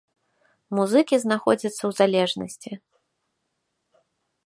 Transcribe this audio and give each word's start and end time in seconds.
Музыкі 0.77 1.15
знаходзяцца 1.25 1.81
ў 1.89 1.99
залежнасці. 2.01 2.71